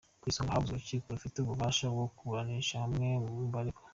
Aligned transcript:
Ku 0.21 0.25
isonga 0.31 0.53
havuzwe 0.55 0.73
urukiko 0.75 1.05
rufite 1.15 1.37
ububasha 1.39 1.85
bwo 1.93 2.05
kuburanisha 2.15 2.81
bamwe 2.83 3.09
mu 3.23 3.31
baregwa. 3.53 3.81